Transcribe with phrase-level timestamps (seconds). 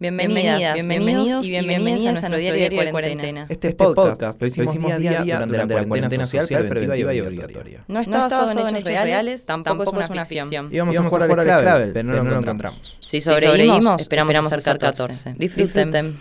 [0.00, 3.46] Bienvenidas, bienvenidos y bienvenidas a nuestro diario de cuarentena.
[3.48, 7.84] Este, podcast lo hicimos, día a día durante, la cuarentena social, preventiva y obligatoria.
[7.88, 10.68] No está basado en hechos reales, tampoco es una ficción.
[10.72, 12.98] Íbamos a jugar al clave, pero no lo encontramos.
[13.00, 15.32] Si sobrevivimos, esperamos acercar 14.
[15.32, 16.16] Disfruten.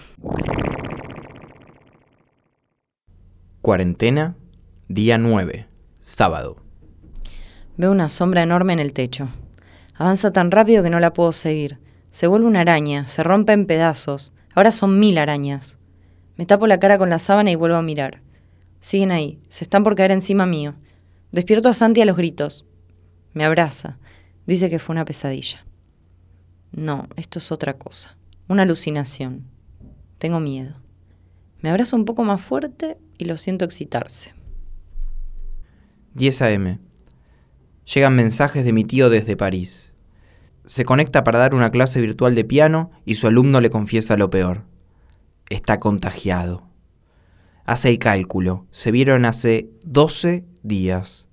[3.62, 4.38] Cuarentena,
[4.88, 5.68] día 9,
[6.00, 6.58] sábado.
[7.76, 9.30] Veo una sombra enorme en el techo.
[9.98, 11.80] Avanza tan rápido que no la puedo seguir.
[12.12, 14.32] Se vuelve una araña, se rompe en pedazos.
[14.54, 15.78] Ahora son mil arañas.
[16.36, 18.22] Me tapo la cara con la sábana y vuelvo a mirar.
[18.80, 20.76] Siguen ahí, se están por caer encima mío.
[21.32, 22.66] Despierto a Santi a los gritos.
[23.34, 23.98] Me abraza.
[24.46, 25.66] Dice que fue una pesadilla.
[26.72, 28.16] No, esto es otra cosa.
[28.48, 29.46] Una alucinación.
[30.20, 30.76] Tengo miedo.
[31.62, 34.34] Me abrazo un poco más fuerte y lo siento excitarse.
[36.14, 36.80] 10 a.m.
[37.94, 39.94] Llegan mensajes de mi tío desde París
[40.68, 44.30] se conecta para dar una clase virtual de piano y su alumno le confiesa lo
[44.30, 44.66] peor.
[45.50, 46.68] Está contagiado.
[47.64, 48.68] Hace el cálculo.
[48.72, 51.28] Se vieron hace 12 días.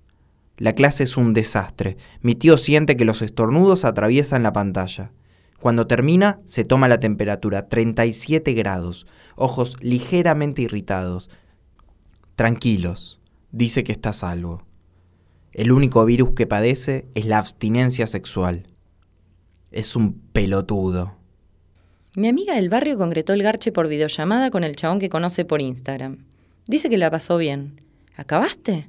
[0.56, 1.96] La clase es un desastre.
[2.22, 5.10] Mi tío siente que los estornudos atraviesan la pantalla.
[5.58, 11.28] Cuando termina, se toma la temperatura, 37 grados, ojos ligeramente irritados.
[12.36, 14.62] Tranquilos, dice que está salvo.
[15.54, 18.66] El único virus que padece es la abstinencia sexual
[19.74, 21.16] es un pelotudo.
[22.14, 25.60] Mi amiga del barrio concretó el garche por videollamada con el chabón que conoce por
[25.60, 26.18] Instagram.
[26.68, 27.80] Dice que la pasó bien.
[28.16, 28.88] ¿Acabaste?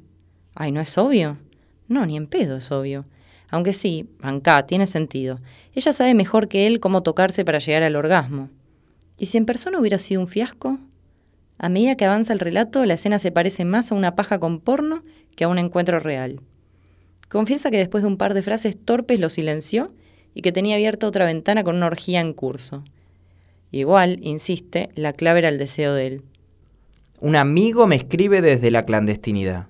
[0.53, 1.39] Ay, ¿no es obvio?
[1.88, 3.05] No, ni en pedo es obvio.
[3.49, 5.39] Aunque sí, acá tiene sentido.
[5.73, 8.49] Ella sabe mejor que él cómo tocarse para llegar al orgasmo.
[9.17, 10.77] ¿Y si en persona hubiera sido un fiasco?
[11.58, 14.59] A medida que avanza el relato, la escena se parece más a una paja con
[14.59, 15.02] porno
[15.36, 16.41] que a un encuentro real.
[17.29, 19.91] Confiesa que después de un par de frases torpes lo silenció
[20.33, 22.83] y que tenía abierta otra ventana con una orgía en curso.
[23.71, 26.21] Igual, insiste, la clave era el deseo de él.
[27.21, 29.67] Un amigo me escribe desde la clandestinidad.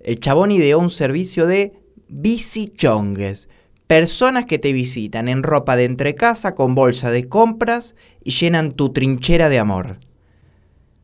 [0.00, 1.74] El chabón ideó un servicio de
[2.08, 3.48] bicichongues,
[3.86, 8.92] personas que te visitan en ropa de entrecasa con bolsa de compras y llenan tu
[8.92, 9.98] trinchera de amor.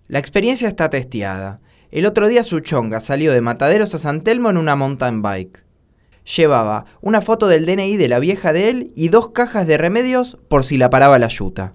[0.09, 1.61] La experiencia está testeada.
[1.91, 5.66] El otro día su chonga salió de Mataderos a San Telmo en una mountain bike
[6.27, 10.39] llevaba una foto del DNI de la vieja de él y dos cajas de remedios
[10.49, 11.73] por si la paraba la yuta.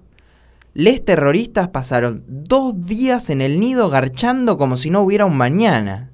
[0.74, 6.10] Les terroristas pasaron dos días en el nido garchando como si no hubiera un mañana.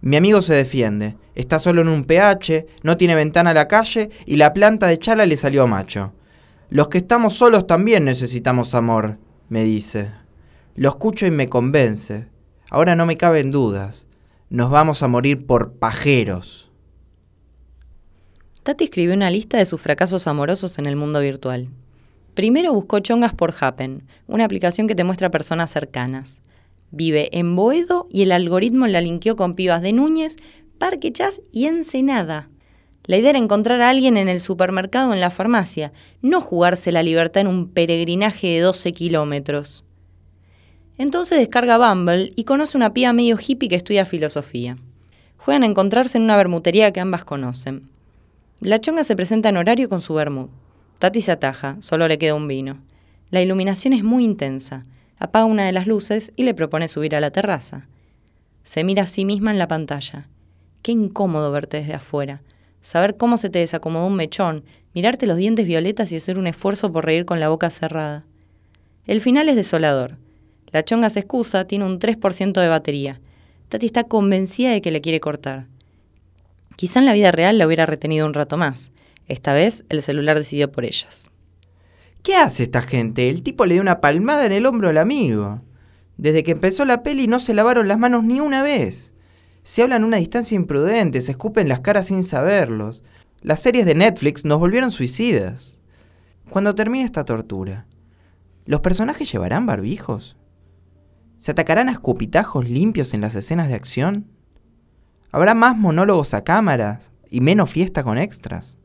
[0.00, 1.16] Mi amigo se defiende.
[1.34, 4.98] Está solo en un PH, no tiene ventana a la calle y la planta de
[4.98, 6.12] chala le salió macho.
[6.68, 10.12] Los que estamos solos también necesitamos amor, me dice.
[10.74, 12.28] Lo escucho y me convence.
[12.70, 14.06] Ahora no me caben dudas.
[14.50, 16.71] Nos vamos a morir por pajeros.
[18.62, 21.68] Tati escribió una lista de sus fracasos amorosos en el mundo virtual.
[22.34, 26.40] Primero buscó chongas por Happen, una aplicación que te muestra personas cercanas.
[26.92, 30.36] Vive en Boedo y el algoritmo la linkeó con pibas de Núñez,
[30.78, 32.50] Parque Chas y Ensenada.
[33.04, 36.92] La idea era encontrar a alguien en el supermercado o en la farmacia, no jugarse
[36.92, 39.84] la libertad en un peregrinaje de 12 kilómetros.
[40.98, 44.76] Entonces descarga Bumble y conoce una piba medio hippie que estudia filosofía.
[45.36, 47.91] Juegan a encontrarse en una bermutería que ambas conocen.
[48.64, 50.48] La chonga se presenta en horario con su vermut.
[51.00, 52.78] Tati se ataja, solo le queda un vino.
[53.32, 54.84] La iluminación es muy intensa.
[55.18, 57.88] Apaga una de las luces y le propone subir a la terraza.
[58.62, 60.28] Se mira a sí misma en la pantalla.
[60.82, 62.40] Qué incómodo verte desde afuera.
[62.80, 64.62] Saber cómo se te desacomodó un mechón,
[64.94, 68.24] mirarte los dientes violetas y hacer un esfuerzo por reír con la boca cerrada.
[69.08, 70.18] El final es desolador.
[70.70, 73.20] La chonga se excusa, tiene un 3% de batería.
[73.70, 75.66] Tati está convencida de que le quiere cortar.
[76.82, 78.90] Quizá en la vida real la hubiera retenido un rato más.
[79.28, 81.30] Esta vez el celular decidió por ellas.
[82.24, 83.30] ¿Qué hace esta gente?
[83.30, 85.60] El tipo le dio una palmada en el hombro al amigo.
[86.16, 89.14] Desde que empezó la peli no se lavaron las manos ni una vez.
[89.62, 93.04] Se hablan a una distancia imprudente, se escupen las caras sin saberlos.
[93.42, 95.78] Las series de Netflix nos volvieron suicidas.
[96.50, 97.86] Cuando termine esta tortura,
[98.66, 100.36] ¿los personajes llevarán barbijos?
[101.38, 104.31] ¿Se atacarán a escupitajos limpios en las escenas de acción?
[105.32, 108.76] Habrá más monólogos a cámaras y menos fiesta con extras.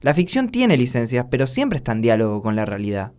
[0.00, 3.12] La ficción tiene licencias, pero siempre está en diálogo con la realidad.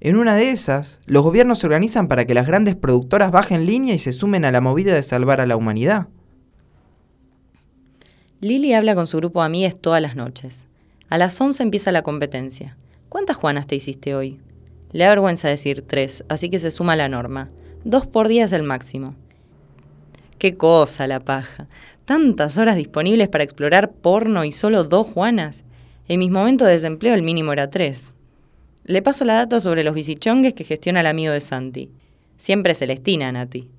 [0.00, 3.94] En una de esas, los gobiernos se organizan para que las grandes productoras bajen línea
[3.94, 6.08] y se sumen a la movida de salvar a la humanidad.
[8.40, 10.66] Lili habla con su grupo de amigas todas las noches.
[11.08, 12.76] A las 11 empieza la competencia.
[13.08, 14.40] ¿Cuántas Juanas te hiciste hoy?
[14.92, 17.48] Le da vergüenza decir tres, así que se suma la norma.
[17.84, 19.14] Dos por día es el máximo.
[20.44, 21.68] Qué cosa la paja
[22.04, 25.64] tantas horas disponibles para explorar porno y solo dos Juanas.
[26.06, 28.14] En mis momentos de desempleo el mínimo era tres.
[28.84, 31.88] Le paso la data sobre los bicichongues que gestiona el amigo de Santi.
[32.36, 33.70] Siempre Celestina, Nati.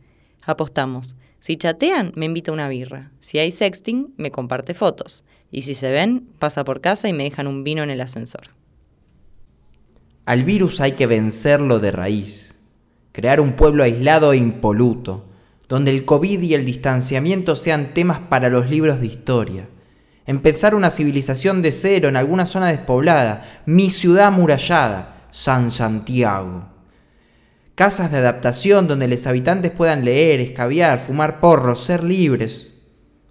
[0.41, 1.15] Apostamos.
[1.39, 3.11] Si chatean, me invita una birra.
[3.19, 5.23] Si hay sexting, me comparte fotos.
[5.51, 8.47] Y si se ven, pasa por casa y me dejan un vino en el ascensor.
[10.25, 12.57] Al virus hay que vencerlo de raíz.
[13.11, 15.25] Crear un pueblo aislado e impoluto,
[15.69, 19.67] donde el COVID y el distanciamiento sean temas para los libros de historia.
[20.25, 26.75] Empezar una civilización de cero en alguna zona despoblada, mi ciudad amurallada, San Santiago
[27.75, 32.77] casas de adaptación donde los habitantes puedan leer, escabiar, fumar porros, ser libres.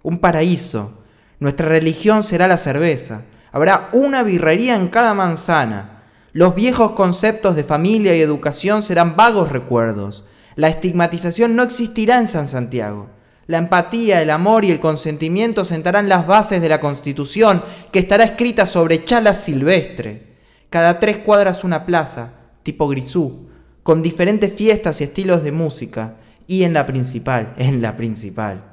[0.03, 1.03] Un paraíso.
[1.39, 3.23] Nuestra religión será la cerveza.
[3.51, 6.03] Habrá una birrería en cada manzana.
[6.31, 10.23] Los viejos conceptos de familia y educación serán vagos recuerdos.
[10.55, 13.09] La estigmatización no existirá en San Santiago.
[13.47, 17.61] La empatía, el amor y el consentimiento sentarán las bases de la Constitución,
[17.91, 20.35] que estará escrita sobre chalas silvestre.
[20.69, 23.47] Cada tres cuadras una plaza, tipo Grisú,
[23.83, 26.15] con diferentes fiestas y estilos de música.
[26.47, 28.63] Y en la principal, en la principal,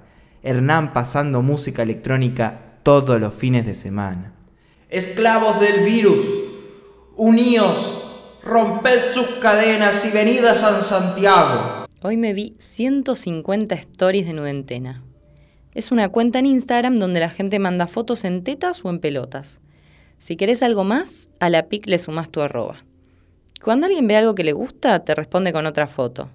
[0.42, 4.32] Hernán pasando música electrónica todos los fines de semana.
[4.88, 6.18] Esclavos del virus,
[7.16, 8.01] uníos,
[8.44, 11.86] romped sus cadenas y venid a San Santiago.
[12.02, 15.02] Hoy me vi 150 stories de Nudentena.
[15.74, 19.60] Es una cuenta en Instagram donde la gente manda fotos en tetas o en pelotas.
[20.18, 22.84] Si querés algo más, a la pic le sumas tu arroba.
[23.62, 26.28] Cuando alguien ve algo que le gusta, te responde con otra foto.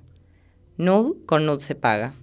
[0.77, 2.13] Nude con nude se paga.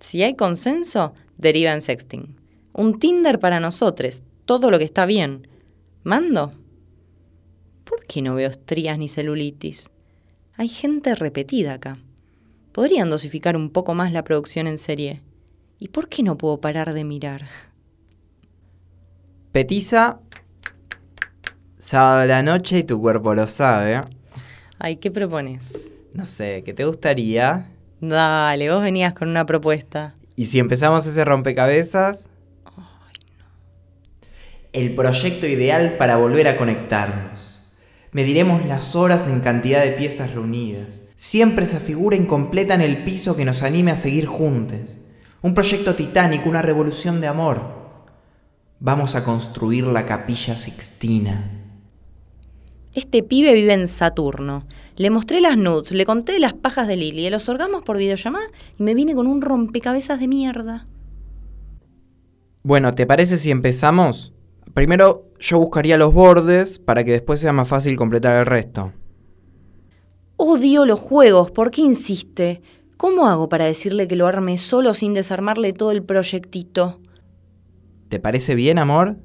[0.00, 2.36] Si hay consenso, deriva en sexting.
[2.72, 5.46] Un Tinder para nosotros, todo lo que está bien.
[6.02, 6.52] ¿Mando?
[8.04, 9.88] ¿Por qué no veo estrías ni celulitis?
[10.58, 11.96] Hay gente repetida acá.
[12.70, 15.22] Podrían dosificar un poco más la producción en serie.
[15.78, 17.46] ¿Y por qué no puedo parar de mirar?
[19.52, 20.20] Petiza,
[21.78, 24.02] sábado a la noche y tu cuerpo lo sabe.
[24.78, 25.90] Ay, ¿qué propones?
[26.12, 27.70] No sé, ¿qué te gustaría?
[28.02, 30.14] Dale, vos venías con una propuesta.
[30.36, 32.28] ¿Y si empezamos ese rompecabezas?
[32.66, 33.46] Ay, no.
[34.74, 37.53] El proyecto ideal para volver a conectarnos.
[38.14, 41.02] Mediremos las horas en cantidad de piezas reunidas.
[41.16, 44.98] Siempre esa figura incompleta en el piso que nos anime a seguir juntos.
[45.42, 47.60] Un proyecto titánico, una revolución de amor.
[48.78, 51.42] Vamos a construir la capilla sixtina.
[52.92, 54.64] Este pibe vive en Saturno.
[54.94, 58.46] Le mostré las nudes, le conté las pajas de Lili, los orgamos por videollamada
[58.78, 60.86] y me vine con un rompecabezas de mierda.
[62.62, 64.33] Bueno, ¿te parece si empezamos?
[64.74, 68.92] Primero yo buscaría los bordes para que después sea más fácil completar el resto.
[70.36, 72.60] Odio los juegos, ¿por qué insiste?
[72.96, 77.00] ¿Cómo hago para decirle que lo arme solo sin desarmarle todo el proyectito?
[78.08, 79.16] ¿Te parece bien, amor?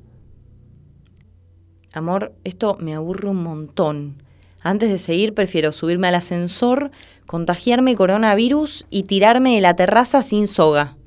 [1.94, 4.22] Amor, esto me aburre un montón.
[4.62, 6.92] Antes de seguir, prefiero subirme al ascensor,
[7.26, 10.98] contagiarme coronavirus y tirarme de la terraza sin soga.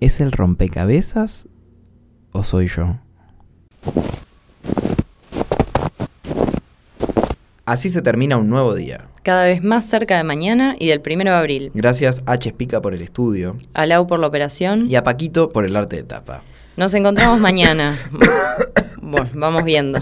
[0.00, 1.48] ¿Es el rompecabezas
[2.32, 2.98] o soy yo?
[7.64, 9.08] Así se termina un nuevo día.
[9.22, 11.70] Cada vez más cerca de mañana y del primero de abril.
[11.74, 13.56] Gracias a Chespica por el estudio.
[13.72, 14.90] A Lau por la operación.
[14.90, 16.42] Y a Paquito por el arte de tapa.
[16.76, 17.98] Nos encontramos mañana.
[19.04, 20.00] Bueno, vamos viendo.